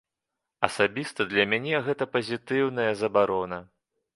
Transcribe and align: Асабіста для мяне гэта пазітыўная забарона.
Асабіста 0.67 1.27
для 1.33 1.45
мяне 1.51 1.75
гэта 1.89 2.09
пазітыўная 2.15 2.89
забарона. 3.03 3.65